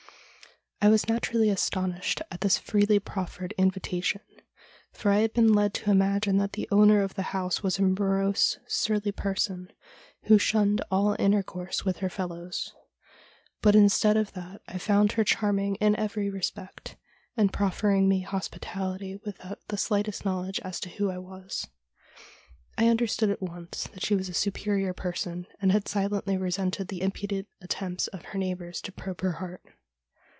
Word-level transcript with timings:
I 0.83 0.89
was 0.89 1.07
naturally 1.07 1.51
astonished 1.51 2.23
at 2.31 2.41
this 2.41 2.57
freely 2.57 2.97
proffered 2.99 3.53
invita 3.55 4.01
tion, 4.03 4.21
for 4.91 5.11
I 5.11 5.17
had 5.19 5.31
been 5.31 5.53
led 5.53 5.75
to 5.75 5.91
imagine 5.91 6.39
that 6.39 6.53
the 6.53 6.67
owner 6.71 7.03
of 7.03 7.13
the 7.13 7.21
house 7.21 7.61
was 7.61 7.77
a 7.77 7.83
morose, 7.83 8.57
surly 8.65 9.11
person, 9.11 9.71
who 10.23 10.39
shunned 10.39 10.81
all 10.89 11.13
inter 11.13 11.43
course 11.43 11.85
with 11.85 11.97
her 11.97 12.09
fellows. 12.09 12.73
But 13.61 13.75
instead 13.75 14.17
of 14.17 14.33
that 14.33 14.63
I 14.67 14.79
found 14.79 15.11
her 15.11 15.23
charming 15.23 15.75
in 15.75 15.95
every 15.97 16.31
respect, 16.31 16.95
and 17.37 17.53
proffering 17.53 18.09
me 18.09 18.21
hospitality 18.21 19.19
without 19.23 19.59
the 19.67 19.77
slightest 19.77 20.25
knowledge 20.25 20.59
as 20.61 20.79
to 20.79 20.89
who 20.89 21.11
I 21.11 21.19
was. 21.19 21.67
I 22.75 22.89
under 22.89 23.05
stood 23.05 23.29
at 23.29 23.39
once 23.43 23.87
that 23.93 24.03
she 24.03 24.15
was 24.15 24.29
a 24.29 24.33
superior 24.33 24.95
person, 24.95 25.45
and 25.61 25.71
had 25.71 25.87
silently 25.87 26.37
resented 26.37 26.87
the 26.87 27.03
impudent 27.03 27.47
attempts 27.61 28.07
of 28.07 28.23
her 28.25 28.39
neighbours 28.39 28.81
to 28.81 28.91
probe 28.91 29.21
her 29.21 29.33
heart. 29.33 29.61